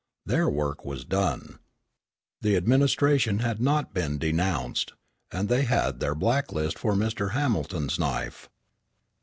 Their 0.25 0.49
work 0.49 0.83
was 0.83 1.05
done. 1.05 1.59
The 2.41 2.55
administration 2.55 3.37
had 3.37 3.61
not 3.61 3.93
been 3.93 4.17
denounced, 4.17 4.93
and 5.31 5.47
they 5.47 5.61
had 5.61 5.99
their 5.99 6.15
black 6.15 6.51
list 6.51 6.79
for 6.79 6.93
Mr. 6.93 7.33
Hamilton's 7.33 7.99
knife. 7.99 8.49